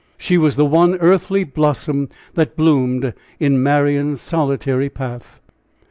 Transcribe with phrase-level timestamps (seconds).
[0.17, 5.39] She was the one earthly blossom that bloomed in Marian's solitary path.